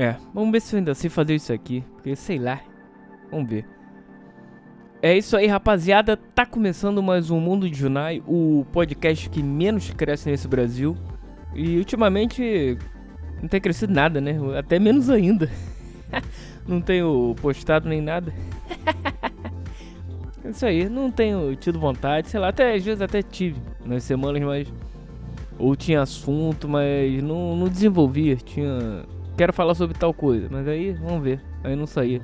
É, 0.00 0.16
vamos 0.32 0.50
ver 0.50 0.60
se 0.62 0.74
eu 0.74 0.78
ainda 0.78 0.94
sei 0.94 1.10
fazer 1.10 1.34
isso 1.34 1.52
aqui. 1.52 1.84
Porque 1.92 2.16
sei 2.16 2.38
lá. 2.38 2.58
Vamos 3.30 3.50
ver. 3.50 3.66
É 5.02 5.14
isso 5.14 5.36
aí, 5.36 5.46
rapaziada. 5.46 6.16
Tá 6.16 6.46
começando 6.46 7.02
mais 7.02 7.30
um 7.30 7.38
Mundo 7.38 7.68
de 7.68 7.76
Junai, 7.76 8.22
o 8.26 8.64
podcast 8.72 9.28
que 9.28 9.42
menos 9.42 9.90
cresce 9.90 10.30
nesse 10.30 10.48
Brasil. 10.48 10.96
E 11.54 11.76
ultimamente 11.76 12.78
não 13.42 13.46
tem 13.46 13.60
crescido 13.60 13.92
nada, 13.92 14.22
né? 14.22 14.38
Até 14.58 14.78
menos 14.78 15.10
ainda. 15.10 15.50
não 16.66 16.80
tenho 16.80 17.36
postado 17.42 17.86
nem 17.86 18.00
nada. 18.00 18.32
é 20.42 20.48
isso 20.48 20.64
aí, 20.64 20.88
não 20.88 21.10
tenho 21.10 21.54
tido 21.56 21.78
vontade, 21.78 22.30
sei 22.30 22.40
lá, 22.40 22.48
até 22.48 22.74
às 22.74 22.82
vezes 22.82 23.02
até 23.02 23.20
tive 23.20 23.60
nas 23.84 24.02
semanas, 24.04 24.42
mas. 24.42 24.72
Ou 25.58 25.76
tinha 25.76 26.00
assunto, 26.00 26.66
mas 26.66 27.22
não, 27.22 27.54
não 27.54 27.68
desenvolvia. 27.68 28.36
Tinha 28.36 29.04
quero 29.40 29.54
falar 29.54 29.74
sobre 29.74 29.96
tal 29.96 30.12
coisa. 30.12 30.48
Mas 30.50 30.68
aí, 30.68 30.92
vamos 30.92 31.22
ver. 31.22 31.40
Aí 31.64 31.74
não 31.74 31.86
saía. 31.86 32.20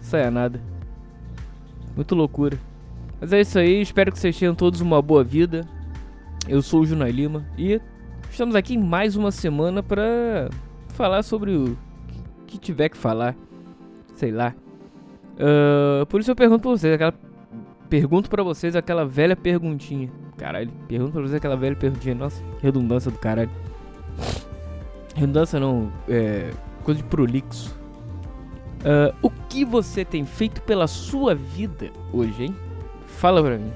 Saia 0.00 0.28
nada. 0.28 0.60
Muito 1.94 2.16
loucura. 2.16 2.58
Mas 3.20 3.32
é 3.32 3.40
isso 3.40 3.56
aí, 3.56 3.80
espero 3.80 4.10
que 4.10 4.18
vocês 4.18 4.36
tenham 4.36 4.52
todos 4.52 4.80
uma 4.80 5.00
boa 5.00 5.22
vida. 5.22 5.64
Eu 6.48 6.60
sou 6.62 6.80
o 6.80 6.84
Junai 6.84 7.12
Lima 7.12 7.46
e 7.56 7.80
estamos 8.28 8.56
aqui 8.56 8.74
em 8.74 8.78
mais 8.78 9.14
uma 9.14 9.30
semana 9.30 9.84
para 9.84 10.50
falar 10.88 11.22
sobre 11.22 11.56
o 11.56 11.78
que 12.44 12.58
tiver 12.58 12.88
que 12.88 12.96
falar. 12.96 13.36
Sei 14.14 14.32
lá. 14.32 14.52
Uh, 15.34 16.04
por 16.06 16.20
isso 16.20 16.32
eu 16.32 16.36
pergunto 16.36 16.62
pra 16.62 16.72
vocês, 16.72 16.92
aquela. 16.92 17.14
Pergunto 17.88 18.28
pra 18.28 18.42
vocês 18.42 18.74
aquela 18.74 19.06
velha 19.06 19.36
perguntinha. 19.36 20.10
Caralho, 20.36 20.72
pergunto 20.88 21.12
pra 21.12 21.22
vocês 21.22 21.34
aquela 21.34 21.56
velha 21.56 21.76
perguntinha. 21.76 22.16
Nossa, 22.16 22.42
redundância 22.60 23.12
do 23.12 23.18
caralho. 23.18 23.50
Redundância 25.16 25.58
não, 25.58 25.90
é. 26.06 26.50
Coisa 26.84 27.02
de 27.02 27.08
prolixo. 27.08 27.74
Uh, 28.80 29.16
o 29.22 29.30
que 29.30 29.64
você 29.64 30.04
tem 30.04 30.26
feito 30.26 30.60
pela 30.60 30.86
sua 30.86 31.34
vida 31.34 31.90
hoje, 32.12 32.44
hein? 32.44 32.56
Fala 33.06 33.42
pra 33.42 33.56
mim. 33.56 33.72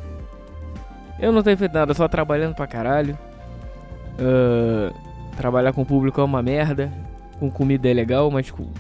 Eu 1.19 1.33
não 1.33 1.43
tenho 1.43 1.57
feito 1.57 1.73
nada, 1.73 1.95
só 1.95 2.07
trabalhando 2.07 2.55
pra 2.55 2.67
caralho. 2.67 3.19
Uh, 4.19 4.95
trabalhar 5.35 5.73
com 5.73 5.81
o 5.81 5.87
público 5.87 6.21
é 6.21 6.25
uma 6.25 6.43
merda. 6.43 6.93
Com 7.39 7.51
comida 7.51 7.91
é 7.91 7.95
legal, 7.95 8.31
mas 8.31 8.51
com. 8.51 8.71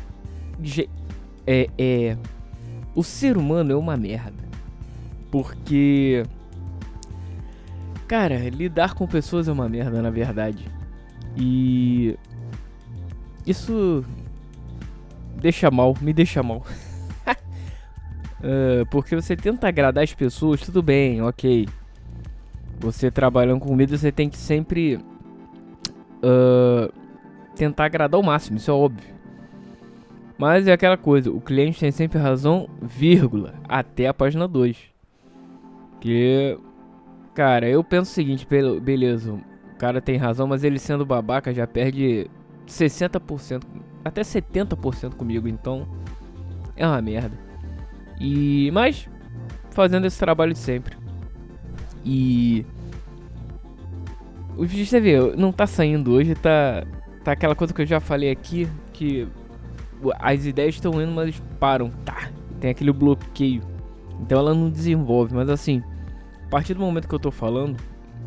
É, 1.47 1.67
é. 1.78 2.17
O 2.95 3.02
ser 3.02 3.39
humano 3.39 3.72
é 3.72 3.77
uma 3.77 3.97
merda. 3.97 4.45
Porque. 5.30 6.24
Cara, 8.06 8.36
lidar 8.50 8.92
com 8.95 9.06
pessoas 9.06 9.48
é 9.48 9.52
uma 9.52 9.69
merda, 9.69 10.02
na 10.02 10.11
verdade. 10.11 10.69
E 11.36 12.19
isso 13.51 14.05
deixa 15.41 15.70
mal, 15.70 15.95
me 16.01 16.12
deixa 16.12 16.43
mal. 16.43 16.65
uh, 18.39 18.87
porque 18.91 19.15
você 19.15 19.37
tenta 19.37 19.69
agradar 19.69 20.05
as 20.05 20.15
pessoas, 20.15 20.61
tudo 20.61 20.83
bem, 20.83 21.23
ok. 21.23 21.69
Você 22.79 23.11
trabalhando 23.11 23.61
com 23.61 23.69
comida, 23.69 23.97
você 23.97 24.11
tem 24.11 24.29
que 24.29 24.39
sempre 24.39 24.97
uh, 24.97 26.92
tentar 27.55 27.87
agradar 27.87 28.19
o 28.19 28.25
máximo, 28.25 28.57
isso 28.57 28.70
é 28.70 28.75
óbvio. 28.75 29.20
Mas 30.39 30.67
é 30.67 30.73
aquela 30.73 30.97
coisa, 30.97 31.31
o 31.31 31.41
cliente 31.41 31.81
tem 31.81 31.91
sempre 31.91 32.19
razão, 32.19 32.67
vírgula, 32.81 33.55
até 33.69 34.07
a 34.07 34.14
página 34.14 34.48
2. 34.48 34.75
Que, 36.01 36.59
cara, 37.35 37.69
eu 37.69 37.85
penso 37.85 38.11
o 38.11 38.14
seguinte, 38.14 38.47
beleza, 38.81 39.35
o 39.35 39.77
cara 39.77 40.01
tem 40.01 40.17
razão, 40.17 40.47
mas 40.47 40.64
ele 40.64 40.79
sendo 40.79 41.05
babaca 41.05 41.53
já 41.53 41.67
perde 41.67 42.31
60%, 42.71 43.63
até 44.05 44.23
70% 44.23 45.14
comigo, 45.14 45.48
então 45.48 45.86
é 46.77 46.86
uma 46.86 47.01
merda. 47.03 47.36
E 48.19 48.70
mas 48.73 49.08
fazendo 49.70 50.07
esse 50.07 50.19
trabalho 50.19 50.53
de 50.53 50.58
sempre. 50.58 50.97
E 52.05 52.64
o 54.57 54.64
vídeo 54.64 54.86
você 54.86 55.01
vê, 55.01 55.36
não 55.36 55.53
tá 55.53 55.67
saindo 55.67 56.13
hoje, 56.13 56.35
tá 56.35 56.85
tá 57.25 57.33
aquela 57.33 57.55
coisa 57.55 57.75
que 57.75 57.83
eu 57.83 57.86
já 57.86 58.01
falei 58.01 58.30
aqui 58.30 58.69
que 58.92 59.29
as 60.19 60.47
ideias 60.47 60.77
estão 60.77 61.01
indo, 61.01 61.13
mas 61.13 61.41
param, 61.59 61.91
tá? 62.05 62.30
Tem 62.59 62.70
aquele 62.70 62.92
bloqueio. 62.92 63.63
Então 64.20 64.39
ela 64.39 64.55
não 64.55 64.70
desenvolve, 64.70 65.35
mas 65.35 65.48
assim, 65.48 65.83
a 66.47 66.48
partir 66.48 66.75
do 66.75 66.80
momento 66.80 67.09
que 67.09 67.14
eu 67.14 67.19
tô 67.19 67.30
falando, 67.30 67.77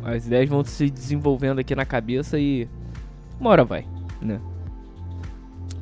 as 0.04 0.26
ideias 0.26 0.48
vão 0.48 0.64
se 0.64 0.90
desenvolvendo 0.90 1.58
aqui 1.58 1.74
na 1.74 1.84
cabeça 1.84 2.38
e 2.38 2.68
uma 3.40 3.50
hora 3.50 3.64
vai 3.64 3.93
né? 4.24 4.40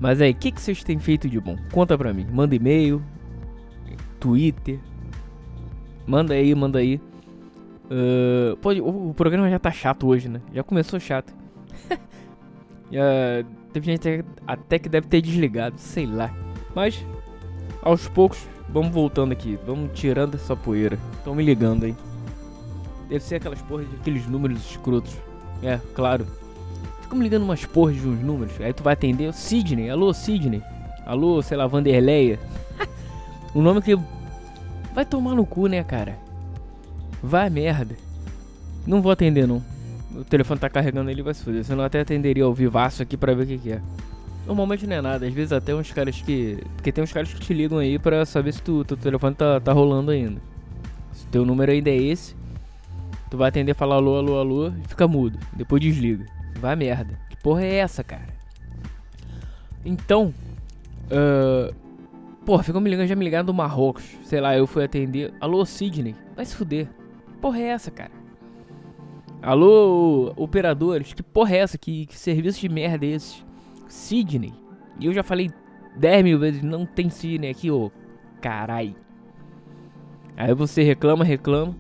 Mas 0.01 0.21
aí, 0.21 0.33
o 0.33 0.35
que, 0.35 0.51
que 0.51 0.61
vocês 0.61 0.83
têm 0.83 0.99
feito 0.99 1.29
de 1.29 1.39
bom? 1.39 1.57
Conta 1.71 1.97
pra 1.97 2.13
mim. 2.13 2.27
Manda 2.31 2.57
e-mail, 2.57 3.01
Twitter. 4.19 4.81
Manda 6.05 6.35
aí, 6.35 6.53
manda 6.55 6.81
aí. 6.81 7.01
Uh, 7.85 8.57
pode, 8.57 8.81
o, 8.81 9.11
o, 9.11 9.15
programa 9.15 9.49
já 9.49 9.61
tá 9.61 9.71
chato 9.71 10.09
hoje, 10.09 10.29
né? 10.29 10.41
Já 10.53 10.65
começou 10.65 10.99
chato. 10.99 11.33
uh, 11.93 13.47
teve 13.73 13.87
gente 13.87 14.09
até, 14.09 14.25
até 14.45 14.79
que 14.81 14.89
deve 14.89 15.07
ter 15.07 15.21
desligado, 15.21 15.79
sei 15.79 16.05
lá. 16.05 16.35
Mas, 16.75 17.07
aos 17.81 18.09
poucos, 18.09 18.45
vamos 18.71 18.91
voltando 18.91 19.31
aqui. 19.31 19.57
Vamos 19.65 19.91
tirando 19.95 20.35
essa 20.35 20.57
poeira. 20.57 20.99
Estão 21.19 21.33
me 21.33 21.45
ligando 21.45 21.85
aí. 21.85 21.95
Deve 23.09 23.23
ser 23.23 23.37
aquelas 23.37 23.63
porras 23.63 23.89
de 23.89 23.95
aqueles 23.95 24.27
números 24.27 24.59
escrotos. 24.69 25.17
É, 25.63 25.79
claro 25.95 26.27
ficam 27.13 27.19
me 27.19 27.25
ligando 27.25 27.43
umas 27.43 27.65
porras 27.67 27.97
de 27.97 28.09
uns 28.09 28.21
números. 28.21 28.59
Aí 28.61 28.73
tu 28.73 28.83
vai 28.83 28.95
atender 28.95 29.29
o 29.29 29.33
Sidney. 29.33 29.91
Alô, 29.91 30.15
Sidney. 30.15 30.63
Alô, 31.05 31.43
sei 31.43 31.57
lá, 31.57 31.67
Vanderleia. 31.67 32.39
um 33.55 33.61
nome 33.61 33.83
que. 33.83 33.99
Vai 34.95 35.05
tomar 35.05 35.35
no 35.35 35.45
cu, 35.45 35.67
né, 35.67 35.83
cara? 35.85 36.19
Vai 37.23 37.51
merda. 37.51 37.95
Não 38.87 39.03
vou 39.03 39.13
atender, 39.13 39.47
não. 39.47 39.63
O 40.15 40.25
telefone 40.25 40.61
tá 40.61 40.69
carregando 40.69 41.11
ele 41.11 41.23
vai 41.23 41.35
se 41.35 41.43
foder. 41.45 41.65
Senão 41.65 41.85
até 41.85 42.01
atenderia 42.01 42.45
ao 42.45 42.53
vivaço 42.53 43.03
aqui 43.03 43.17
pra 43.17 43.35
ver 43.35 43.43
o 43.45 43.47
que, 43.47 43.59
que 43.59 43.73
é. 43.73 43.81
Normalmente 44.47 44.87
não 44.87 44.97
é 44.97 45.01
nada. 45.01 45.27
Às 45.27 45.35
vezes 45.35 45.53
até 45.53 45.75
uns 45.75 45.93
caras 45.93 46.21
que. 46.21 46.59
Porque 46.77 46.91
tem 46.91 47.05
uns 47.05 47.13
caras 47.13 47.33
que 47.33 47.41
te 47.41 47.53
ligam 47.53 47.79
aí 47.79 47.99
pra 47.99 48.25
saber 48.25 48.53
se 48.53 48.63
tu, 48.63 48.85
teu 48.85 48.97
telefone 48.97 49.35
tá, 49.35 49.61
tá 49.61 49.73
rolando 49.73 50.11
ainda. 50.11 50.41
Se 51.13 51.27
teu 51.27 51.45
número 51.45 51.73
ainda 51.73 51.91
é 51.91 51.97
esse, 51.97 52.35
tu 53.31 53.37
vai 53.37 53.51
atender, 53.51 53.75
falar 53.75 53.97
alô, 53.97 54.17
alô, 54.17 54.39
alô 54.39 54.69
e 54.69 54.89
fica 54.89 55.07
mudo. 55.07 55.39
Depois 55.55 55.81
desliga. 55.83 56.27
Vai 56.61 56.77
merda. 56.77 57.19
Que 57.29 57.37
porra 57.37 57.63
é 57.65 57.77
essa, 57.77 58.05
cara? 58.05 58.35
Então, 59.85 60.33
uh, 61.07 61.75
porra, 62.45 62.63
ficou 62.63 62.81
me 62.81 62.89
ligando, 62.89 63.09
já 63.09 63.17
me 63.17 63.25
ligaram 63.25 63.45
do 63.45 63.55
Marrocos. 63.55 64.05
Sei 64.25 64.41
lá, 64.41 64.57
eu 64.57 64.67
fui 64.67 64.85
atender. 64.85 65.33
Alô, 65.41 65.65
Sidney. 65.65 66.15
Vai 66.37 66.45
se 66.45 66.55
fuder. 66.55 66.87
Que 67.33 67.39
porra 67.39 67.59
é 67.59 67.67
essa, 67.69 67.91
cara? 67.91 68.13
Alô, 69.43 70.33
operadores. 70.37 71.13
Que 71.13 71.23
porra 71.23 71.57
é 71.57 71.59
essa? 71.59 71.77
Que, 71.77 72.07
que 72.07 72.17
serviço 72.17 72.61
de 72.61 72.69
merda 72.69 73.05
é 73.05 73.11
esse? 73.11 73.45
Sidney. 73.89 74.55
E 75.01 75.07
eu 75.07 75.13
já 75.13 75.23
falei 75.23 75.51
10 75.97 76.25
mil 76.25 76.39
vezes, 76.39 76.63
não 76.63 76.87
tem 76.87 77.11
Sidney 77.11 77.51
aqui, 77.51 77.71
ô. 77.71 77.91
Carai. 78.41 78.95
Aí 80.37 80.55
você 80.55 80.83
reclama, 80.83 81.25
reclama. 81.25 81.75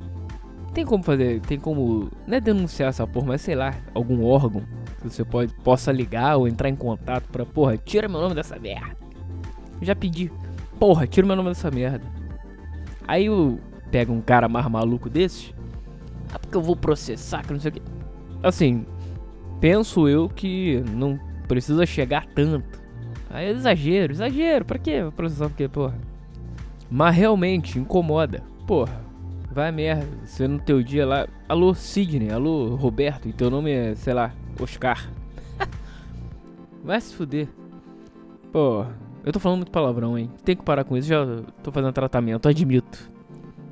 Tem 0.72 0.86
como 0.86 1.04
fazer, 1.04 1.40
tem 1.40 1.58
como, 1.58 2.08
não 2.26 2.36
é 2.36 2.40
denunciar 2.40 2.88
essa 2.88 3.06
porra, 3.06 3.26
mas 3.26 3.42
sei 3.42 3.54
lá, 3.54 3.74
algum 3.94 4.24
órgão 4.24 4.62
que 5.02 5.10
você 5.10 5.22
pode, 5.22 5.52
possa 5.56 5.92
ligar 5.92 6.36
ou 6.36 6.48
entrar 6.48 6.70
em 6.70 6.76
contato 6.76 7.28
pra, 7.30 7.44
porra, 7.44 7.76
tira 7.76 8.08
meu 8.08 8.20
nome 8.20 8.34
dessa 8.34 8.58
merda. 8.58 8.96
Já 9.82 9.94
pedi, 9.94 10.32
porra, 10.78 11.06
tira 11.06 11.26
meu 11.26 11.36
nome 11.36 11.50
dessa 11.50 11.70
merda. 11.70 12.04
Aí 13.06 13.26
eu 13.26 13.60
pego 13.90 14.14
um 14.14 14.22
cara 14.22 14.48
mais 14.48 14.66
maluco 14.66 15.10
desses, 15.10 15.52
ah, 16.32 16.38
porque 16.38 16.56
eu 16.56 16.62
vou 16.62 16.74
processar, 16.74 17.42
que 17.42 17.52
não 17.52 17.60
sei 17.60 17.70
o 17.70 17.74
que. 17.74 17.82
Assim, 18.42 18.86
penso 19.60 20.08
eu 20.08 20.26
que 20.26 20.82
não 20.90 21.20
precisa 21.46 21.84
chegar 21.84 22.26
tanto. 22.34 22.80
Aí 23.28 23.46
é 23.46 23.50
exagero, 23.50 24.14
exagero, 24.14 24.64
pra 24.64 24.78
que 24.78 25.10
processar? 25.14 25.48
Porque, 25.48 25.68
porra. 25.68 25.98
Mas 26.90 27.14
realmente 27.14 27.78
incomoda, 27.78 28.42
porra 28.66 29.11
Vai 29.52 29.70
merda, 29.70 30.08
você 30.24 30.48
no 30.48 30.58
teu 30.58 30.82
dia 30.82 31.06
lá. 31.06 31.28
Alô, 31.46 31.74
Sidney, 31.74 32.30
alô, 32.30 32.74
Roberto, 32.74 33.28
e 33.28 33.34
teu 33.34 33.50
nome 33.50 33.70
é, 33.70 33.94
sei 33.94 34.14
lá, 34.14 34.32
Oscar. 34.58 35.10
Vai 36.82 36.98
se 36.98 37.14
fuder. 37.14 37.48
Pô, 38.50 38.86
eu 39.22 39.30
tô 39.30 39.38
falando 39.38 39.58
muito 39.58 39.70
palavrão, 39.70 40.16
hein? 40.16 40.30
Tem 40.42 40.56
que 40.56 40.62
parar 40.62 40.84
com 40.84 40.96
isso, 40.96 41.06
já 41.06 41.26
tô 41.62 41.70
fazendo 41.70 41.92
tratamento, 41.92 42.48
admito. 42.48 43.10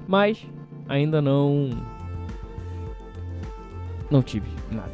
Mas, 0.06 0.46
ainda 0.86 1.22
não. 1.22 1.70
Não 4.10 4.22
tive 4.22 4.50
nada. 4.70 4.92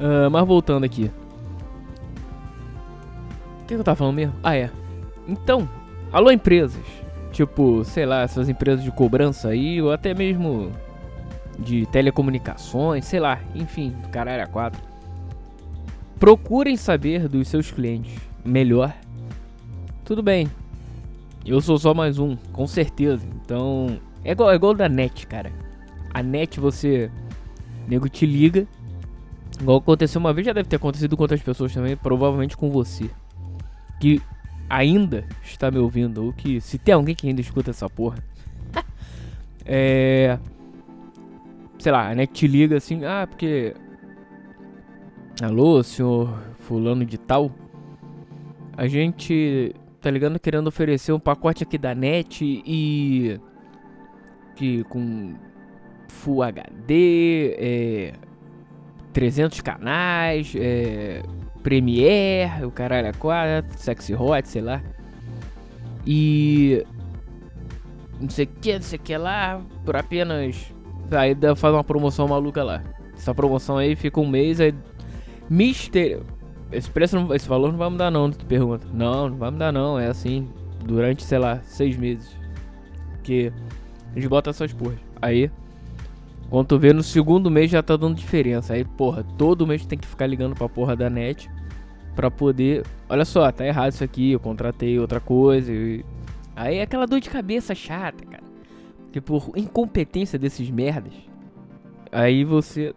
uh, 0.00 0.26
mas 0.28 0.44
voltando 0.44 0.82
aqui. 0.82 1.08
O 3.60 3.66
que, 3.66 3.74
que 3.74 3.80
eu 3.80 3.84
tava 3.84 3.94
falando 3.94 4.16
mesmo? 4.16 4.34
Ah, 4.42 4.56
é. 4.56 4.72
Então, 5.28 5.68
alô, 6.12 6.32
empresas 6.32 6.82
Tipo, 7.32 7.82
sei 7.82 8.04
lá, 8.06 8.20
essas 8.22 8.48
empresas 8.48 8.84
de 8.84 8.90
cobrança 8.92 9.48
aí, 9.48 9.80
ou 9.80 9.90
até 9.90 10.14
mesmo 10.14 10.70
de 11.58 11.86
telecomunicações, 11.86 13.04
sei 13.06 13.20
lá, 13.20 13.40
enfim, 13.54 13.90
do 14.02 14.08
cara 14.08 14.30
era 14.30 14.46
quatro. 14.46 14.80
procurem 16.18 16.76
saber 16.76 17.26
dos 17.28 17.48
seus 17.48 17.70
clientes 17.70 18.14
melhor. 18.44 18.94
Tudo 20.04 20.22
bem. 20.22 20.48
Eu 21.44 21.60
sou 21.60 21.78
só 21.78 21.92
mais 21.92 22.18
um, 22.18 22.36
com 22.52 22.66
certeza. 22.66 23.26
Então, 23.44 23.98
é 24.24 24.32
igual, 24.32 24.52
é 24.52 24.54
igual 24.54 24.74
da 24.74 24.88
net, 24.88 25.26
cara. 25.26 25.50
A 26.14 26.22
net 26.22 26.60
você. 26.60 27.10
Nego 27.88 28.08
te 28.08 28.24
liga. 28.24 28.66
Igual 29.60 29.78
aconteceu 29.78 30.20
uma 30.20 30.32
vez, 30.32 30.46
já 30.46 30.52
deve 30.52 30.68
ter 30.68 30.76
acontecido 30.76 31.16
com 31.16 31.24
outras 31.24 31.42
pessoas 31.42 31.72
também, 31.72 31.96
provavelmente 31.96 32.56
com 32.56 32.70
você. 32.70 33.10
Que 34.00 34.20
ainda 34.72 35.26
está 35.42 35.70
me 35.70 35.78
ouvindo, 35.78 36.24
ou 36.24 36.32
que 36.32 36.58
se 36.58 36.78
tem 36.78 36.94
alguém 36.94 37.14
que 37.14 37.28
ainda 37.28 37.42
escuta 37.42 37.70
essa 37.70 37.90
porra. 37.90 38.24
é. 39.66 40.38
Sei 41.78 41.92
lá, 41.92 42.08
a 42.08 42.14
net 42.14 42.32
te 42.32 42.46
liga 42.46 42.78
assim, 42.78 43.04
ah, 43.04 43.26
porque. 43.28 43.74
Alô, 45.42 45.82
senhor 45.82 46.42
fulano 46.60 47.04
de 47.04 47.18
tal. 47.18 47.52
A 48.74 48.86
gente 48.86 49.74
tá 50.00 50.10
ligando 50.10 50.40
querendo 50.40 50.68
oferecer 50.68 51.12
um 51.12 51.20
pacote 51.20 51.62
aqui 51.62 51.76
da 51.76 51.94
net 51.94 52.42
e. 52.42 53.38
Que 54.56 54.84
com 54.84 55.34
Full 56.08 56.42
HD, 56.42 57.56
é, 57.58 58.12
300 59.12 59.60
canais, 59.60 60.54
é, 60.54 61.22
Premiere, 61.62 62.64
o 62.64 62.70
caralho 62.70 63.08
é 63.08 63.12
4, 63.12 63.78
Sexy 63.78 64.14
Hot, 64.14 64.48
sei 64.48 64.62
lá. 64.62 64.82
E. 66.06 66.84
Não 68.20 68.30
sei 68.30 68.44
o 68.44 68.48
que, 68.48 68.74
não 68.74 68.82
sei 68.82 68.98
o 68.98 69.02
que 69.02 69.16
lá, 69.16 69.60
por 69.84 69.96
apenas. 69.96 70.72
Aí 71.10 71.36
faz 71.56 71.74
uma 71.74 71.84
promoção 71.84 72.28
maluca 72.28 72.62
lá. 72.62 72.82
Essa 73.14 73.34
promoção 73.34 73.76
aí 73.76 73.94
fica 73.94 74.20
um 74.20 74.26
mês, 74.26 74.60
aí. 74.60 74.74
Mister. 75.48 76.20
Esse 76.70 76.90
preço, 76.90 77.20
não, 77.20 77.34
esse 77.34 77.46
valor 77.46 77.70
não 77.70 77.78
vai 77.78 77.90
mudar 77.90 78.10
não, 78.10 78.30
tu 78.30 78.46
pergunta. 78.46 78.86
Não, 78.92 79.28
não 79.28 79.36
vai 79.36 79.50
mudar 79.50 79.70
não, 79.70 79.98
é 79.98 80.06
assim. 80.06 80.48
Durante, 80.84 81.22
sei 81.22 81.38
lá, 81.38 81.60
seis 81.64 81.96
meses. 81.96 82.34
Que 83.22 83.52
a 84.10 84.14
gente 84.14 84.28
bota 84.28 84.50
essas 84.50 84.72
porras. 84.72 84.98
Aí. 85.20 85.50
Quando 86.52 86.66
tu 86.66 86.78
vê 86.78 86.92
no 86.92 87.02
segundo 87.02 87.50
mês 87.50 87.70
já 87.70 87.82
tá 87.82 87.96
dando 87.96 88.14
diferença. 88.14 88.74
Aí, 88.74 88.84
porra, 88.84 89.24
todo 89.38 89.66
mês 89.66 89.86
tem 89.86 89.98
que 89.98 90.06
ficar 90.06 90.26
ligando 90.26 90.54
pra 90.54 90.68
porra 90.68 90.94
da 90.94 91.08
net. 91.08 91.50
Pra 92.14 92.30
poder. 92.30 92.84
Olha 93.08 93.24
só, 93.24 93.50
tá 93.50 93.64
errado 93.64 93.92
isso 93.92 94.04
aqui. 94.04 94.32
Eu 94.32 94.38
contratei 94.38 94.98
outra 94.98 95.18
coisa. 95.18 95.72
E... 95.72 96.04
Aí 96.54 96.76
é 96.76 96.82
aquela 96.82 97.06
dor 97.06 97.20
de 97.20 97.30
cabeça 97.30 97.74
chata, 97.74 98.22
cara. 98.26 98.42
Que 99.10 99.18
por 99.18 99.50
incompetência 99.56 100.38
desses 100.38 100.68
merdas. 100.68 101.14
Aí 102.12 102.44
você 102.44 102.94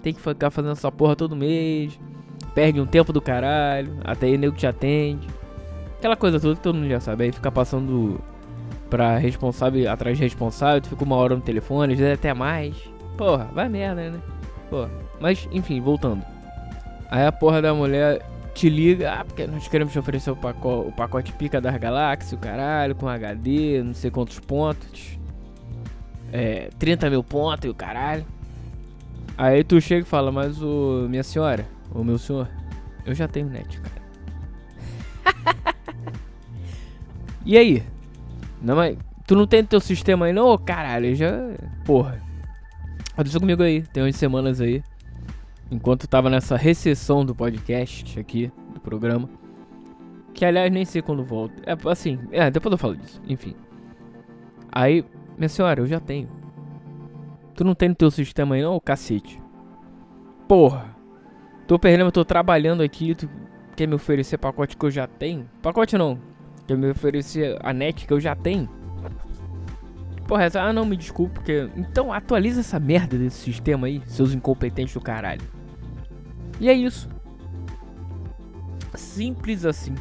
tem 0.00 0.14
que 0.14 0.20
ficar 0.22 0.50
fazendo 0.50 0.72
essa 0.72 0.90
porra 0.90 1.14
todo 1.14 1.36
mês. 1.36 2.00
Perde 2.54 2.80
um 2.80 2.86
tempo 2.86 3.12
do 3.12 3.20
caralho. 3.20 3.92
Até 4.04 4.28
aí 4.28 4.38
nego 4.38 4.56
te 4.56 4.66
atende. 4.66 5.28
Aquela 5.98 6.16
coisa 6.16 6.40
toda 6.40 6.56
que 6.56 6.62
todo 6.62 6.76
mundo 6.76 6.88
já 6.88 7.00
sabe. 7.00 7.24
Aí 7.24 7.32
fica 7.32 7.52
passando 7.52 8.18
pra 8.88 9.18
responsável, 9.18 9.90
atrás 9.90 10.16
de 10.16 10.24
responsável, 10.24 10.80
tu 10.80 10.88
fica 10.88 11.04
uma 11.04 11.16
hora 11.16 11.34
no 11.34 11.40
telefone, 11.42 11.92
às 11.92 11.98
vezes 11.98 12.14
até 12.14 12.32
mais. 12.32 12.76
Porra, 13.16 13.48
vai 13.52 13.68
merda, 13.68 14.10
né? 14.10 14.20
Porra. 14.70 14.90
Mas, 15.20 15.48
enfim, 15.50 15.80
voltando. 15.80 16.24
Aí 17.10 17.24
a 17.24 17.32
porra 17.32 17.62
da 17.62 17.72
mulher 17.72 18.24
te 18.54 18.68
liga, 18.68 19.12
ah, 19.12 19.24
porque 19.24 19.46
nós 19.46 19.68
queremos 19.68 19.92
te 19.92 19.98
oferecer 19.98 20.30
o 20.30 20.36
pacote, 20.36 20.88
o 20.88 20.92
pacote 20.92 21.32
pica 21.32 21.60
das 21.60 21.76
galáxias, 21.76 22.32
o 22.32 22.38
caralho, 22.38 22.94
com 22.94 23.06
HD, 23.06 23.82
não 23.82 23.94
sei 23.94 24.10
quantos 24.10 24.40
pontos. 24.40 25.18
É, 26.32 26.70
30 26.78 27.10
mil 27.10 27.22
pontos 27.22 27.66
e 27.66 27.68
o 27.68 27.74
caralho. 27.74 28.24
Aí 29.38 29.62
tu 29.62 29.80
chega 29.80 30.02
e 30.02 30.08
fala, 30.08 30.32
mas 30.32 30.60
o 30.62 31.06
minha 31.08 31.22
senhora, 31.22 31.66
o 31.94 32.02
meu 32.02 32.18
senhor, 32.18 32.48
eu 33.04 33.14
já 33.14 33.28
tenho 33.28 33.48
net, 33.48 33.78
cara. 33.80 33.96
e 37.44 37.58
aí? 37.58 37.82
Não, 38.60 38.76
mas 38.76 38.96
tu 39.26 39.34
não 39.34 39.46
tem 39.46 39.64
teu 39.64 39.80
sistema 39.80 40.26
aí 40.26 40.32
não? 40.32 40.56
Caralho, 40.58 41.14
já. 41.14 41.32
Porra. 41.84 42.20
Aconteceu 43.12 43.40
comigo 43.40 43.62
aí, 43.62 43.82
tem 43.82 44.02
umas 44.02 44.16
semanas 44.16 44.60
aí. 44.60 44.82
Enquanto 45.70 46.06
tava 46.06 46.30
nessa 46.30 46.56
recessão 46.56 47.24
do 47.24 47.34
podcast 47.34 48.18
aqui, 48.20 48.52
do 48.72 48.80
programa. 48.80 49.28
Que 50.34 50.44
aliás 50.44 50.70
nem 50.70 50.84
sei 50.84 51.00
quando 51.02 51.24
volto. 51.24 51.54
É 51.64 51.74
assim, 51.90 52.18
é, 52.30 52.50
depois 52.50 52.70
eu 52.72 52.78
falo 52.78 52.96
disso. 52.96 53.20
Enfim. 53.26 53.54
Aí, 54.70 55.04
minha 55.36 55.48
senhora, 55.48 55.80
eu 55.80 55.86
já 55.86 55.98
tenho. 55.98 56.28
Tu 57.54 57.64
não 57.64 57.74
tem 57.74 57.88
no 57.88 57.94
teu 57.94 58.10
sistema 58.10 58.54
aí 58.54 58.62
não, 58.62 58.78
cacete? 58.78 59.40
Porra. 60.46 60.94
Tô 61.66 61.78
perdendo, 61.78 62.08
eu 62.08 62.12
tô 62.12 62.24
trabalhando 62.24 62.82
aqui, 62.82 63.14
tu 63.14 63.28
quer 63.74 63.88
me 63.88 63.94
oferecer 63.94 64.38
pacote 64.38 64.76
que 64.76 64.86
eu 64.86 64.90
já 64.90 65.06
tenho? 65.06 65.48
Pacote 65.60 65.96
não, 65.98 66.20
que 66.66 66.74
me 66.74 66.90
oferecer 66.90 67.58
a 67.62 67.72
net 67.72 68.06
que 68.06 68.12
eu 68.12 68.20
já 68.20 68.34
tenho. 68.34 68.68
Porra, 70.26 70.44
essa, 70.44 70.60
ah 70.60 70.72
não, 70.72 70.84
me 70.84 70.96
desculpe, 70.96 71.34
porque. 71.34 71.70
Então 71.76 72.12
atualiza 72.12 72.60
essa 72.60 72.80
merda 72.80 73.16
desse 73.16 73.38
sistema 73.38 73.86
aí, 73.86 74.02
seus 74.06 74.34
incompetentes 74.34 74.94
do 74.94 75.00
caralho. 75.00 75.42
E 76.58 76.68
é 76.68 76.72
isso. 76.72 77.08
Simples 78.94 79.64
assim. 79.64 79.94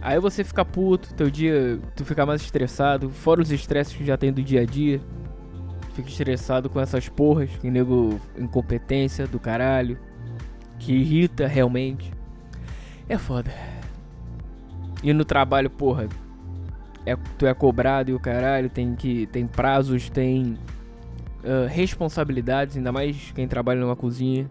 Aí 0.00 0.20
você 0.20 0.44
fica 0.44 0.64
puto, 0.64 1.12
teu 1.14 1.28
dia, 1.28 1.80
tu 1.96 2.04
fica 2.04 2.24
mais 2.24 2.42
estressado, 2.42 3.10
fora 3.10 3.42
os 3.42 3.50
estresses 3.50 3.96
que 3.96 4.04
já 4.04 4.16
tem 4.16 4.32
do 4.32 4.42
dia 4.42 4.60
a 4.60 4.64
dia. 4.64 5.00
Fica 5.94 6.08
estressado 6.08 6.70
com 6.70 6.78
essas 6.78 7.08
porras, 7.08 7.50
que 7.60 7.70
nego 7.70 8.20
incompetência 8.38 9.26
do 9.26 9.40
caralho, 9.40 9.98
que 10.78 10.92
irrita 10.92 11.46
realmente. 11.46 12.12
É 13.08 13.18
foda. 13.18 13.50
E 15.06 15.12
no 15.12 15.24
trabalho, 15.24 15.70
porra, 15.70 16.08
é, 17.06 17.16
tu 17.38 17.46
é 17.46 17.54
cobrado 17.54 18.10
e 18.10 18.14
o 18.14 18.18
caralho, 18.18 18.68
tem 18.68 18.96
que. 18.96 19.28
Tem 19.28 19.46
prazos, 19.46 20.10
tem 20.10 20.58
uh, 21.44 21.68
responsabilidades, 21.68 22.76
ainda 22.76 22.90
mais 22.90 23.30
quem 23.32 23.46
trabalha 23.46 23.80
numa 23.80 23.94
cozinha, 23.94 24.50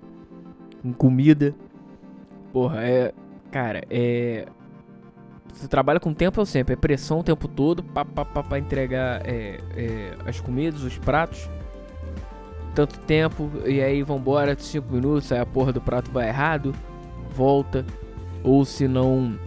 com 0.81 0.93
comida. 0.93 1.53
Porra, 2.53 2.81
é. 2.83 3.13
Cara, 3.51 3.83
é. 3.89 4.45
Você 5.51 5.67
trabalha 5.67 5.99
com 5.99 6.13
tempo 6.13 6.39
eu 6.39 6.45
sempre, 6.45 6.71
é 6.73 6.77
pressão 6.77 7.19
o 7.19 7.23
tempo 7.23 7.49
todo 7.49 7.83
pra, 7.83 8.05
pra, 8.05 8.23
pra, 8.23 8.43
pra 8.43 8.57
entregar 8.57 9.21
é, 9.25 9.59
é, 9.75 10.13
as 10.25 10.39
comidas, 10.39 10.83
os 10.83 10.97
pratos. 10.97 11.49
Tanto 12.73 12.97
tempo, 12.99 13.51
e 13.65 13.81
aí 13.81 14.03
vambora, 14.03 14.57
5 14.57 14.93
minutos, 14.93 15.33
aí 15.33 15.39
a 15.39 15.45
porra 15.45 15.73
do 15.73 15.81
prato 15.81 16.09
vai 16.11 16.29
errado, 16.29 16.73
volta. 17.35 17.85
Ou 18.41 18.63
se 18.63 18.87
não 18.87 19.37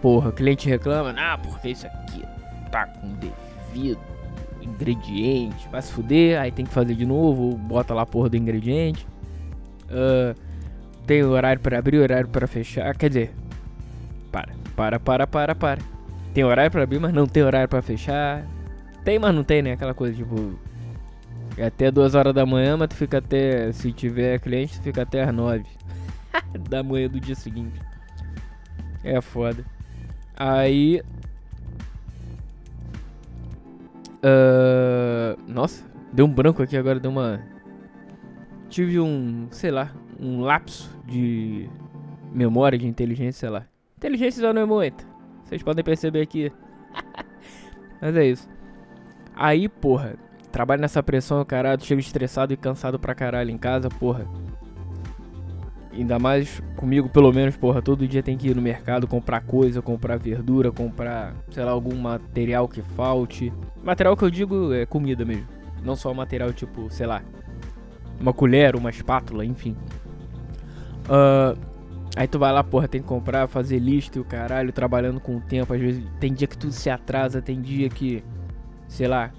Porra, 0.00 0.30
o 0.30 0.32
cliente 0.32 0.68
reclama, 0.68 1.14
ah, 1.16 1.38
porque 1.38 1.70
isso 1.70 1.86
aqui 1.86 2.22
tá 2.70 2.86
com 2.86 3.14
devido 3.14 3.98
ingrediente, 4.60 5.68
vai 5.70 5.82
se 5.82 5.92
fuder, 5.92 6.40
aí 6.40 6.52
tem 6.52 6.64
que 6.64 6.72
fazer 6.72 6.94
de 6.94 7.06
novo, 7.06 7.56
bota 7.56 7.94
lá 7.94 8.02
a 8.02 8.06
porra 8.06 8.28
do 8.28 8.36
ingrediente. 8.36 9.06
Uh, 9.84 10.38
tem 11.06 11.22
horário 11.22 11.60
para 11.60 11.78
abrir, 11.78 11.98
horário 11.98 12.28
para 12.28 12.46
fechar, 12.46 12.94
quer 12.96 13.08
dizer, 13.08 13.34
para, 14.30 14.52
para, 14.76 15.00
para, 15.00 15.26
para, 15.26 15.54
para. 15.54 15.80
Tem 16.34 16.44
horário 16.44 16.70
para 16.70 16.82
abrir, 16.82 17.00
mas 17.00 17.12
não 17.12 17.26
tem 17.26 17.42
horário 17.42 17.68
para 17.68 17.82
fechar. 17.82 18.44
Tem, 19.04 19.18
mas 19.18 19.34
não 19.34 19.42
tem, 19.42 19.62
né? 19.62 19.72
Aquela 19.72 19.94
coisa 19.94 20.14
tipo. 20.14 20.58
É 21.56 21.66
até 21.66 21.90
duas 21.90 22.14
horas 22.14 22.34
da 22.34 22.46
manhã, 22.46 22.76
mas 22.76 22.88
tu 22.88 22.94
fica 22.94 23.18
até. 23.18 23.72
Se 23.72 23.92
tiver 23.92 24.38
cliente, 24.38 24.78
tu 24.78 24.82
fica 24.82 25.02
até 25.02 25.24
as 25.24 25.34
nove 25.34 25.64
da 26.68 26.82
manhã 26.82 27.08
do 27.08 27.18
dia 27.18 27.34
seguinte. 27.34 27.80
É 29.02 29.20
foda. 29.20 29.64
Aí. 30.38 31.02
Uh, 34.18 35.36
nossa, 35.48 35.84
deu 36.12 36.26
um 36.26 36.32
branco 36.32 36.62
aqui 36.62 36.76
agora, 36.76 37.00
deu 37.00 37.10
uma. 37.10 37.42
Tive 38.68 39.00
um, 39.00 39.48
sei 39.50 39.72
lá, 39.72 39.92
um 40.20 40.40
lapso 40.40 40.96
de 41.06 41.68
memória, 42.32 42.78
de 42.78 42.86
inteligência, 42.86 43.40
sei 43.40 43.48
lá. 43.48 43.66
Inteligência 43.96 44.40
já 44.40 44.52
não 44.52 44.62
é 44.62 44.64
muito. 44.64 45.04
Vocês 45.44 45.62
podem 45.62 45.82
perceber 45.82 46.20
aqui. 46.20 46.52
Mas 48.00 48.14
é 48.14 48.26
isso. 48.26 48.48
Aí, 49.34 49.68
porra, 49.68 50.14
trabalho 50.52 50.82
nessa 50.82 51.02
pressão, 51.02 51.44
caralho, 51.44 51.82
chego 51.82 52.00
estressado 52.00 52.52
e 52.52 52.56
cansado 52.56 52.98
pra 52.98 53.14
caralho 53.14 53.50
em 53.50 53.58
casa, 53.58 53.88
porra. 53.88 54.26
Ainda 55.92 56.18
mais 56.18 56.62
comigo, 56.76 57.08
pelo 57.08 57.32
menos, 57.32 57.56
porra, 57.56 57.80
todo 57.80 58.06
dia 58.06 58.22
tem 58.22 58.36
que 58.36 58.48
ir 58.48 58.54
no 58.54 58.62
mercado 58.62 59.06
comprar 59.06 59.40
coisa, 59.40 59.80
comprar 59.80 60.16
verdura, 60.16 60.70
comprar, 60.70 61.34
sei 61.50 61.64
lá, 61.64 61.70
algum 61.70 61.96
material 61.96 62.68
que 62.68 62.82
falte. 62.82 63.52
Material 63.82 64.16
que 64.16 64.24
eu 64.24 64.30
digo 64.30 64.72
é 64.72 64.84
comida 64.84 65.24
mesmo. 65.24 65.46
Não 65.82 65.96
só 65.96 66.12
material 66.12 66.52
tipo, 66.52 66.90
sei 66.90 67.06
lá, 67.06 67.22
uma 68.20 68.32
colher, 68.32 68.76
uma 68.76 68.90
espátula, 68.90 69.44
enfim. 69.44 69.76
Uh, 71.08 71.58
aí 72.14 72.28
tu 72.28 72.38
vai 72.38 72.52
lá, 72.52 72.62
porra, 72.62 72.86
tem 72.86 73.00
que 73.00 73.08
comprar, 73.08 73.48
fazer 73.48 73.78
lista 73.78 74.18
e 74.18 74.20
o 74.20 74.24
caralho, 74.24 74.72
trabalhando 74.72 75.20
com 75.20 75.36
o 75.36 75.40
tempo. 75.40 75.72
Às 75.72 75.80
vezes 75.80 76.04
tem 76.20 76.34
dia 76.34 76.46
que 76.46 76.58
tudo 76.58 76.72
se 76.72 76.90
atrasa, 76.90 77.40
tem 77.40 77.60
dia 77.60 77.88
que, 77.88 78.22
sei 78.86 79.08
lá, 79.08 79.30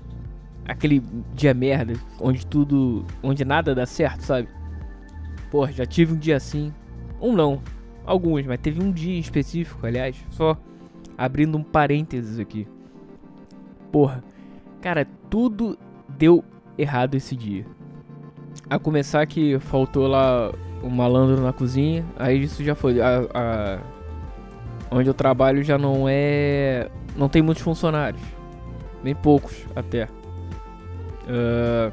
aquele 0.67 1.03
dia 1.33 1.53
merda, 1.53 1.93
onde 2.19 2.45
tudo, 2.45 3.05
onde 3.21 3.45
nada 3.45 3.75
dá 3.75 3.85
certo, 3.85 4.21
sabe? 4.21 4.47
Pô, 5.51 5.67
já 5.67 5.85
tive 5.85 6.13
um 6.13 6.17
dia 6.17 6.37
assim. 6.37 6.73
Um 7.21 7.33
não, 7.35 7.61
alguns, 8.05 8.45
mas 8.45 8.59
teve 8.59 8.81
um 8.81 8.91
dia 8.91 9.19
específico, 9.19 9.85
aliás, 9.85 10.15
só 10.31 10.57
abrindo 11.17 11.57
um 11.57 11.63
parênteses 11.63 12.39
aqui. 12.39 12.67
Porra, 13.91 14.23
cara, 14.81 15.05
tudo 15.29 15.77
deu 16.07 16.43
errado 16.77 17.15
esse 17.15 17.35
dia. 17.35 17.65
A 18.69 18.79
começar 18.79 19.25
que 19.25 19.59
faltou 19.59 20.07
lá 20.07 20.51
um 20.83 20.89
malandro 20.89 21.41
na 21.41 21.51
cozinha, 21.51 22.05
aí 22.17 22.43
isso 22.43 22.63
já 22.63 22.75
foi. 22.75 23.01
A, 23.01 23.27
a, 23.33 23.79
onde 24.91 25.09
eu 25.09 25.13
trabalho 25.13 25.63
já 25.63 25.77
não 25.77 26.05
é. 26.07 26.89
Não 27.15 27.27
tem 27.27 27.41
muitos 27.41 27.63
funcionários. 27.63 28.21
Bem 29.03 29.15
poucos 29.15 29.65
até. 29.75 30.07
Uh, 31.25 31.91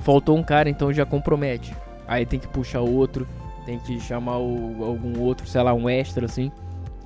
faltou 0.00 0.36
um 0.36 0.42
cara, 0.42 0.68
então 0.68 0.92
já 0.92 1.04
compromete. 1.04 1.74
Aí 2.12 2.26
tem 2.26 2.38
que 2.38 2.48
puxar 2.48 2.80
outro, 2.80 3.26
tem 3.64 3.78
que 3.78 3.98
chamar 3.98 4.38
o, 4.38 4.84
algum 4.84 5.18
outro, 5.20 5.46
sei 5.46 5.62
lá, 5.62 5.72
um 5.72 5.88
extra 5.88 6.26
assim. 6.26 6.52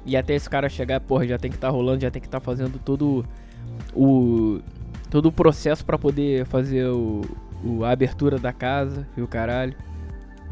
E 0.04 0.16
até 0.16 0.34
esse 0.34 0.48
cara 0.48 0.68
chegar, 0.68 1.00
porra, 1.00 1.26
já 1.26 1.38
tem 1.38 1.50
que 1.50 1.56
estar 1.56 1.68
tá 1.68 1.72
rolando, 1.72 2.00
já 2.00 2.10
tem 2.10 2.20
que 2.20 2.26
estar 2.26 2.40
tá 2.40 2.44
fazendo 2.44 2.78
todo 2.78 3.24
o 3.94 4.60
todo 5.08 5.26
o 5.26 5.32
processo 5.32 5.84
para 5.84 5.96
poder 5.96 6.44
fazer 6.46 6.86
o, 6.88 7.22
o, 7.64 7.84
a 7.84 7.90
abertura 7.90 8.38
da 8.38 8.52
casa 8.52 9.06
e 9.16 9.22
o 9.22 9.28
caralho. 9.28 9.74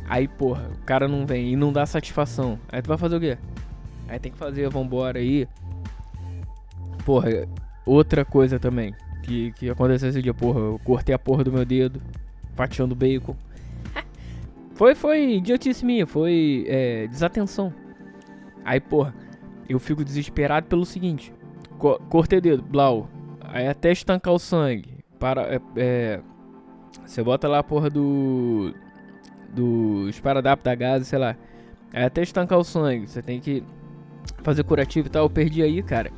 Aí, 0.08 0.28
porra, 0.28 0.70
o 0.80 0.84
cara 0.84 1.08
não 1.08 1.26
vem 1.26 1.52
e 1.52 1.56
não 1.56 1.72
dá 1.72 1.84
satisfação. 1.84 2.58
Aí 2.70 2.80
tu 2.80 2.86
vai 2.86 2.98
fazer 2.98 3.16
o 3.16 3.20
quê? 3.20 3.36
Aí 4.06 4.18
tem 4.20 4.30
que 4.30 4.38
fazer, 4.38 4.68
vambora 4.68 5.18
aí. 5.18 5.48
Porra, 7.04 7.48
outra 7.84 8.24
coisa 8.24 8.60
também 8.60 8.94
que, 9.24 9.52
que 9.52 9.70
aconteceu 9.70 10.08
esse 10.08 10.22
dia, 10.22 10.34
porra, 10.34 10.60
eu 10.60 10.80
cortei 10.84 11.14
a 11.14 11.18
porra 11.18 11.42
do 11.42 11.50
meu 11.50 11.64
dedo, 11.64 12.00
fatiando 12.54 12.94
bacon. 12.94 13.34
Foi, 14.74 14.94
foi 14.94 15.36
idiotice 15.36 15.84
minha, 15.84 16.06
foi 16.06 16.64
é, 16.68 17.06
desatenção. 17.06 17.72
Aí, 18.64 18.80
porra, 18.80 19.14
eu 19.68 19.78
fico 19.78 20.04
desesperado 20.04 20.66
pelo 20.66 20.84
seguinte: 20.84 21.32
co 21.78 21.98
cortei 22.08 22.40
dedo, 22.40 22.62
blau. 22.62 23.08
Aí 23.40 23.68
até 23.68 23.92
estancar 23.92 24.34
o 24.34 24.38
sangue. 24.38 25.04
Para, 25.18 25.42
é, 25.42 25.60
é, 25.76 26.20
você 27.06 27.22
bota 27.22 27.46
lá 27.46 27.58
a 27.60 27.62
porra 27.62 27.88
do. 27.88 28.74
Do 29.52 30.08
esparadrapo 30.08 30.64
da 30.64 30.74
gás, 30.74 31.06
sei 31.06 31.18
lá. 31.18 31.36
Aí 31.92 32.04
até 32.04 32.22
estancar 32.22 32.58
o 32.58 32.64
sangue. 32.64 33.06
Você 33.06 33.22
tem 33.22 33.40
que 33.40 33.62
fazer 34.42 34.64
curativo 34.64 35.06
e 35.06 35.10
tal. 35.10 35.24
Eu 35.24 35.30
perdi 35.30 35.62
aí, 35.62 35.80
cara. 35.82 36.10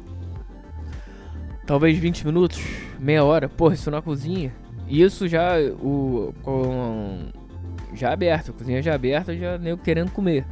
Talvez 1.67 1.99
20 1.99 2.27
minutos, 2.27 2.59
meia 2.99 3.23
hora. 3.23 3.49
Porra, 3.49 3.75
isso 3.75 3.91
na 3.91 4.01
cozinha. 4.01 4.55
Isso 4.89 5.29
já 5.29 5.59
o 5.83 6.33
com 6.43 7.29
já 7.95 8.13
aberto, 8.13 8.53
cozinha 8.53 8.83
já 8.83 8.95
aberta, 8.95 9.37
já 9.37 9.59
nem 9.59 9.77
querendo 9.77 10.11
comer. 10.11 10.45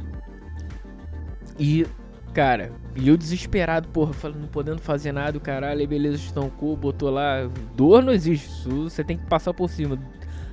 E 1.59 1.85
cara, 2.33 2.71
e 2.95 3.07
eu 3.07 3.15
desesperado, 3.15 3.87
porra, 3.87 4.11
falando, 4.13 4.41
não 4.41 4.47
podendo 4.47 4.79
fazer 4.81 5.13
nada, 5.13 5.37
o 5.37 5.41
caralho, 5.41 5.79
aí 5.79 5.87
beleza, 5.87 6.17
estancou, 6.17 6.75
botou 6.75 7.09
lá. 7.09 7.49
Dor 7.75 8.03
não 8.03 8.11
existe, 8.11 8.67
você 8.67 9.03
tem 9.03 9.17
que 9.17 9.25
passar 9.25 9.53
por 9.53 9.69
cima. 9.69 9.97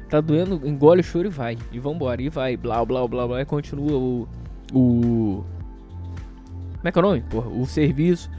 Tá 0.08 0.20
doendo, 0.20 0.60
engole 0.68 1.00
o 1.00 1.04
choro 1.04 1.26
e 1.26 1.30
vai. 1.30 1.58
E 1.72 1.78
vambora, 1.78 2.22
e 2.22 2.28
vai, 2.28 2.56
blá 2.56 2.84
blá 2.84 3.06
blá 3.08 3.26
blá, 3.26 3.40
e 3.40 3.44
continua 3.44 3.92
o. 3.92 4.28
O. 4.72 5.44
Como 6.76 6.88
é 6.88 6.92
que 6.92 6.98
é 6.98 7.02
o 7.02 7.04
nome? 7.04 7.22
Porra, 7.22 7.48
o 7.48 7.66
serviço. 7.66 8.30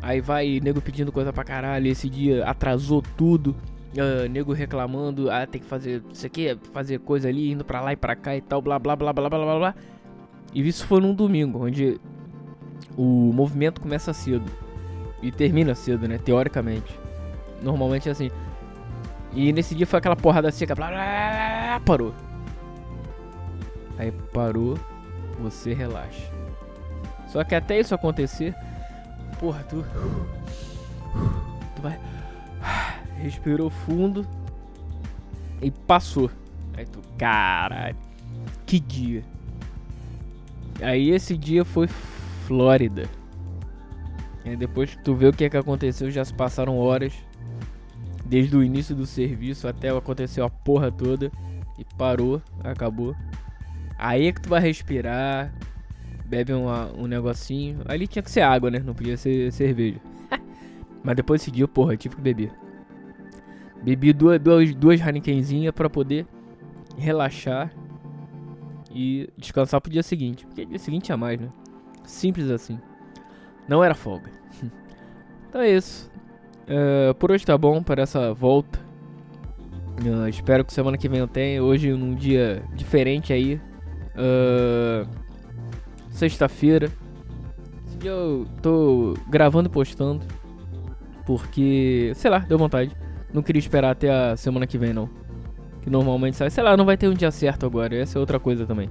Aí 0.00 0.20
vai 0.20 0.60
nego 0.62 0.80
pedindo 0.80 1.12
coisa 1.12 1.32
pra 1.32 1.44
caralho. 1.44 1.86
Esse 1.86 2.08
dia 2.08 2.44
atrasou 2.44 3.02
tudo. 3.16 3.54
Uh, 3.94 4.28
nego 4.28 4.52
reclamando, 4.52 5.30
ah, 5.30 5.46
tem 5.46 5.60
que 5.60 5.66
fazer 5.66 6.02
isso 6.12 6.26
aqui, 6.26 6.56
fazer 6.74 6.98
coisa 7.00 7.28
ali, 7.28 7.52
indo 7.52 7.64
pra 7.64 7.80
lá 7.80 7.92
e 7.92 7.96
pra 7.96 8.14
cá 8.14 8.36
e 8.36 8.40
tal, 8.40 8.60
blá 8.60 8.78
blá 8.78 8.94
blá 8.94 9.12
blá 9.12 9.28
blá 9.30 9.38
blá 9.38 9.58
blá. 9.58 9.74
E 10.52 10.66
isso 10.66 10.86
foi 10.86 11.00
num 11.00 11.14
domingo, 11.14 11.64
onde 11.64 11.98
o 12.96 13.32
movimento 13.32 13.80
começa 13.80 14.12
cedo 14.12 14.44
e 15.22 15.32
termina 15.32 15.74
cedo, 15.74 16.06
né? 16.06 16.18
Teoricamente. 16.18 16.98
Normalmente 17.62 18.08
é 18.08 18.12
assim. 18.12 18.30
E 19.32 19.52
nesse 19.52 19.74
dia 19.74 19.86
foi 19.86 19.98
aquela 19.98 20.16
porrada 20.16 20.50
seca, 20.50 20.74
blá, 20.74 20.88
blá, 20.88 20.96
blá, 20.96 21.80
parou. 21.84 22.14
Aí 23.98 24.12
parou, 24.32 24.78
você 25.38 25.72
relaxa. 25.72 26.30
Só 27.26 27.42
que 27.44 27.54
até 27.54 27.78
isso 27.78 27.94
acontecer, 27.94 28.54
porra, 29.38 29.62
tu. 29.64 29.84
Tu 31.76 31.82
vai. 31.82 31.98
Respirou 33.20 33.68
fundo 33.70 34.26
e 35.60 35.70
passou. 35.70 36.30
Aí 36.76 36.86
tu, 36.86 37.00
caralho, 37.18 37.96
que 38.64 38.78
dia. 38.78 39.24
Aí 40.80 41.10
esse 41.10 41.36
dia 41.36 41.64
foi 41.64 41.88
Flórida. 42.46 43.08
E 44.44 44.56
depois 44.56 44.94
que 44.94 45.02
tu 45.02 45.14
vê 45.14 45.26
o 45.26 45.32
que, 45.32 45.44
é 45.44 45.50
que 45.50 45.56
aconteceu, 45.56 46.10
já 46.10 46.24
se 46.24 46.32
passaram 46.32 46.78
horas. 46.78 47.12
Desde 48.24 48.56
o 48.56 48.62
início 48.62 48.94
do 48.94 49.06
serviço 49.06 49.68
até 49.68 49.90
aconteceu 49.90 50.44
a 50.44 50.50
porra 50.50 50.90
toda. 50.90 51.30
E 51.78 51.84
parou, 51.96 52.40
acabou. 52.64 53.14
Aí 53.98 54.28
é 54.28 54.32
que 54.32 54.40
tu 54.40 54.48
vai 54.48 54.60
respirar. 54.60 55.52
Bebe 56.24 56.54
um, 56.54 56.66
um 56.96 57.06
negocinho. 57.06 57.80
Ali 57.86 58.06
tinha 58.06 58.22
que 58.22 58.30
ser 58.30 58.42
água, 58.42 58.70
né? 58.70 58.78
Não 58.78 58.94
podia 58.94 59.16
ser 59.16 59.52
cerveja. 59.52 60.00
Mas 61.02 61.16
depois 61.16 61.40
desse 61.40 61.50
dia, 61.50 61.66
porra, 61.68 61.92
eu 61.94 61.98
tive 61.98 62.16
que 62.16 62.22
beber. 62.22 62.50
Bebi 63.82 64.12
duas, 64.12 64.40
duas, 64.40 64.74
duas 64.74 65.00
Heinekenzinhas 65.00 65.72
pra 65.72 65.88
poder 65.88 66.26
relaxar 66.96 67.72
e 68.90 69.28
descansar 69.36 69.80
pro 69.80 69.90
dia 69.90 70.02
seguinte. 70.02 70.46
Porque 70.46 70.64
dia 70.64 70.78
seguinte 70.78 71.12
é 71.12 71.16
mais, 71.16 71.40
né? 71.40 71.48
Simples 72.04 72.50
assim. 72.50 72.78
Não 73.68 73.82
era 73.84 73.94
folga. 73.94 74.30
então 75.48 75.60
é 75.60 75.70
isso. 75.70 76.10
Uh, 76.64 77.14
por 77.14 77.30
hoje 77.30 77.46
tá 77.46 77.56
bom 77.56 77.82
para 77.82 78.02
essa 78.02 78.32
volta. 78.34 78.80
Uh, 80.04 80.28
espero 80.28 80.64
que 80.64 80.72
semana 80.72 80.96
que 80.96 81.08
vem 81.08 81.20
eu 81.20 81.28
tenha. 81.28 81.62
Hoje 81.62 81.92
num 81.92 82.14
dia 82.14 82.62
diferente 82.74 83.32
aí. 83.32 83.60
Uh, 84.14 85.08
Sexta-feira. 86.10 86.90
Esse 87.86 87.96
dia 87.98 88.10
eu 88.10 88.46
tô 88.60 89.16
gravando 89.28 89.68
e 89.68 89.72
postando. 89.72 90.26
Porque, 91.24 92.12
sei 92.16 92.30
lá, 92.30 92.40
deu 92.40 92.58
vontade. 92.58 92.90
Não 93.32 93.42
queria 93.42 93.60
esperar 93.60 93.90
até 93.90 94.10
a 94.10 94.36
semana 94.36 94.66
que 94.66 94.78
vem 94.78 94.92
não. 94.92 95.08
Que 95.82 95.90
normalmente 95.90 96.36
sai. 96.36 96.50
Sei 96.50 96.62
lá, 96.62 96.76
não 96.76 96.84
vai 96.84 96.96
ter 96.96 97.08
um 97.08 97.14
dia 97.14 97.30
certo 97.30 97.66
agora. 97.66 97.94
Essa 97.94 98.18
é 98.18 98.20
outra 98.20 98.38
coisa 98.40 98.66
também. 98.66 98.90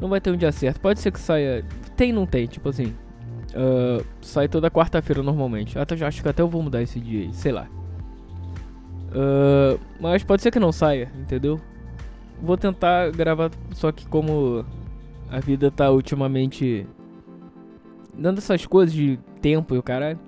Não 0.00 0.08
vai 0.08 0.20
ter 0.20 0.30
um 0.30 0.36
dia 0.36 0.52
certo. 0.52 0.80
Pode 0.80 1.00
ser 1.00 1.10
que 1.10 1.18
saia 1.20 1.64
tem 1.96 2.12
não 2.12 2.26
tem, 2.26 2.46
tipo 2.46 2.68
assim. 2.68 2.94
Uh, 3.54 4.04
sai 4.20 4.48
toda 4.48 4.70
quarta-feira 4.70 5.22
normalmente. 5.22 5.78
Até 5.78 5.96
já 5.96 6.06
acho 6.06 6.22
que 6.22 6.28
até 6.28 6.42
eu 6.42 6.48
vou 6.48 6.62
mudar 6.62 6.82
esse 6.82 7.00
dia 7.00 7.22
aí, 7.22 7.32
sei 7.32 7.52
lá. 7.52 7.66
Uh, 9.08 9.80
mas 9.98 10.22
pode 10.22 10.42
ser 10.42 10.50
que 10.50 10.60
não 10.60 10.70
saia, 10.70 11.10
entendeu? 11.18 11.58
Vou 12.42 12.56
tentar 12.56 13.10
gravar, 13.12 13.50
só 13.72 13.90
que 13.90 14.06
como 14.06 14.64
a 15.30 15.40
vida 15.40 15.70
tá 15.70 15.90
ultimamente 15.90 16.86
dando 18.12 18.38
essas 18.38 18.66
coisas 18.66 18.94
de 18.94 19.18
tempo 19.40 19.74
e 19.74 19.78
o 19.78 19.82
caralho. 19.82 20.18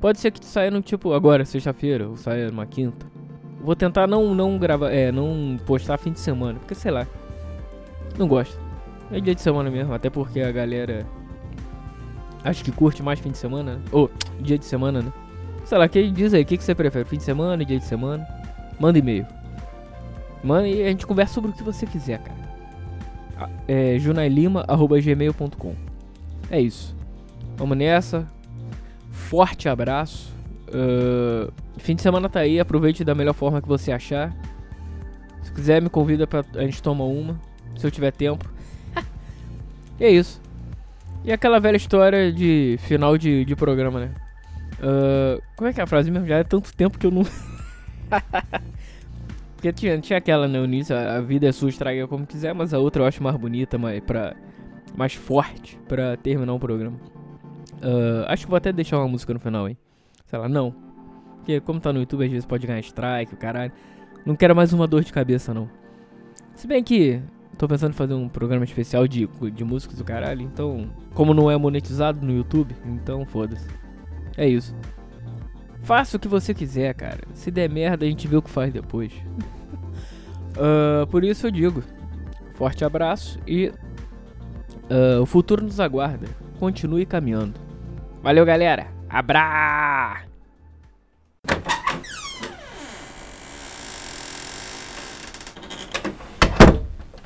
Pode 0.00 0.18
ser 0.18 0.30
que 0.30 0.44
saia 0.44 0.70
no 0.70 0.80
tipo 0.80 1.12
agora, 1.12 1.44
sexta-feira, 1.44 2.08
ou 2.08 2.16
saia 2.16 2.50
numa 2.50 2.66
quinta. 2.66 3.06
Vou 3.60 3.74
tentar 3.74 4.06
não 4.06 4.34
não 4.34 4.56
gravar, 4.58 4.90
é, 4.92 5.10
não 5.10 5.58
postar 5.66 5.98
fim 5.98 6.12
de 6.12 6.20
semana, 6.20 6.58
porque 6.58 6.74
sei 6.74 6.90
lá. 6.90 7.06
Não 8.16 8.28
gosto. 8.28 8.58
É 9.10 9.20
dia 9.20 9.34
de 9.34 9.40
semana 9.40 9.70
mesmo, 9.70 9.92
até 9.92 10.08
porque 10.08 10.40
a 10.40 10.52
galera 10.52 11.06
acho 12.44 12.64
que 12.64 12.70
curte 12.70 13.02
mais 13.02 13.18
fim 13.18 13.30
de 13.30 13.38
semana, 13.38 13.74
né? 13.74 13.80
Ou 13.90 14.10
dia 14.40 14.58
de 14.58 14.64
semana, 14.64 15.02
né? 15.02 15.12
Sei 15.64 15.76
lá, 15.76 15.88
que 15.88 16.10
diz 16.10 16.32
aí, 16.32 16.42
o 16.42 16.46
que, 16.46 16.56
que 16.56 16.64
você 16.64 16.74
prefere? 16.74 17.04
Fim 17.04 17.16
de 17.16 17.24
semana, 17.24 17.64
dia 17.64 17.78
de 17.78 17.84
semana? 17.84 18.26
Manda 18.78 18.98
e-mail. 18.98 19.26
Manda 20.42 20.68
e 20.68 20.82
a 20.82 20.88
gente 20.88 21.06
conversa 21.06 21.34
sobre 21.34 21.50
o 21.50 21.54
que 21.54 21.62
você 21.62 21.86
quiser, 21.86 22.20
cara. 22.20 23.50
É 23.66 23.98
junailima.gmail.com 23.98 25.74
É 26.50 26.60
isso. 26.60 26.96
Vamos 27.56 27.76
nessa. 27.76 28.26
Forte 29.28 29.68
abraço. 29.68 30.34
Uh, 30.68 31.52
fim 31.76 31.94
de 31.94 32.00
semana 32.00 32.30
tá 32.30 32.40
aí, 32.40 32.58
aproveite 32.58 33.04
da 33.04 33.14
melhor 33.14 33.34
forma 33.34 33.60
que 33.60 33.68
você 33.68 33.92
achar. 33.92 34.34
Se 35.42 35.52
quiser, 35.52 35.82
me 35.82 35.90
convida 35.90 36.26
pra 36.26 36.42
a 36.54 36.62
gente 36.62 36.82
tomar 36.82 37.04
uma. 37.04 37.38
Se 37.76 37.86
eu 37.86 37.90
tiver 37.90 38.10
tempo. 38.10 38.50
E 40.00 40.04
é 40.04 40.10
isso. 40.10 40.40
E 41.24 41.32
aquela 41.32 41.58
velha 41.58 41.76
história 41.76 42.32
de 42.32 42.76
final 42.78 43.18
de, 43.18 43.44
de 43.44 43.56
programa, 43.56 44.00
né? 44.00 44.14
Uh, 44.78 45.42
como 45.56 45.68
é 45.68 45.72
que 45.74 45.80
é 45.80 45.82
a 45.82 45.86
frase 45.86 46.10
mesmo? 46.10 46.26
Já 46.26 46.36
é 46.36 46.44
tanto 46.44 46.74
tempo 46.74 46.98
que 46.98 47.04
eu 47.04 47.10
não. 47.10 47.24
Porque 49.56 49.72
tinha, 49.72 49.98
tinha 49.98 50.18
aquela 50.18 50.46
no 50.46 50.64
início, 50.64 50.96
a 50.96 51.20
vida 51.20 51.48
é 51.48 51.52
sua, 51.52 51.68
estraga 51.68 52.06
como 52.06 52.24
quiser, 52.24 52.54
mas 52.54 52.72
a 52.72 52.78
outra 52.78 53.02
eu 53.02 53.06
acho 53.06 53.22
mais 53.22 53.36
bonita, 53.36 53.76
mais, 53.76 54.00
pra, 54.00 54.36
mais 54.96 55.14
forte 55.14 55.76
pra 55.88 56.16
terminar 56.16 56.54
o 56.54 56.60
programa. 56.60 56.96
Uh, 57.78 58.24
acho 58.26 58.44
que 58.44 58.50
vou 58.50 58.56
até 58.56 58.72
deixar 58.72 58.98
uma 58.98 59.08
música 59.08 59.32
no 59.32 59.40
final, 59.40 59.68
hein? 59.68 59.76
Sei 60.26 60.38
lá, 60.38 60.48
não. 60.48 60.74
Porque 61.36 61.60
como 61.60 61.80
tá 61.80 61.92
no 61.92 62.00
YouTube, 62.00 62.24
às 62.24 62.30
vezes 62.30 62.46
pode 62.46 62.66
ganhar 62.66 62.80
strike, 62.80 63.34
o 63.34 63.36
caralho. 63.36 63.72
Não 64.26 64.36
quero 64.36 64.54
mais 64.54 64.72
uma 64.72 64.86
dor 64.86 65.02
de 65.02 65.12
cabeça, 65.12 65.54
não. 65.54 65.68
Se 66.54 66.66
bem 66.66 66.82
que 66.82 67.22
Tô 67.58 67.66
pensando 67.66 67.90
em 67.90 67.96
fazer 67.96 68.14
um 68.14 68.28
programa 68.28 68.64
especial 68.64 69.08
de, 69.08 69.28
de 69.52 69.64
músicas 69.64 69.98
do 69.98 70.04
caralho, 70.04 70.42
então. 70.42 70.88
Como 71.12 71.34
não 71.34 71.50
é 71.50 71.56
monetizado 71.56 72.24
no 72.24 72.32
YouTube, 72.32 72.72
então 72.86 73.26
foda-se. 73.26 73.66
É 74.36 74.48
isso. 74.48 74.72
Faça 75.82 76.16
o 76.16 76.20
que 76.20 76.28
você 76.28 76.54
quiser, 76.54 76.94
cara. 76.94 77.18
Se 77.34 77.50
der 77.50 77.68
merda, 77.68 78.06
a 78.06 78.08
gente 78.08 78.28
vê 78.28 78.36
o 78.36 78.42
que 78.42 78.48
faz 78.48 78.72
depois. 78.72 79.12
uh, 80.54 81.04
por 81.10 81.24
isso 81.24 81.48
eu 81.48 81.50
digo: 81.50 81.82
forte 82.54 82.84
abraço 82.84 83.40
e. 83.44 83.72
Uh, 84.88 85.20
o 85.20 85.26
futuro 85.26 85.64
nos 85.64 85.80
aguarda. 85.80 86.28
Continue 86.60 87.04
caminhando. 87.04 87.67
Valeu, 88.22 88.44
galera. 88.44 88.86
Abra! 89.08 90.27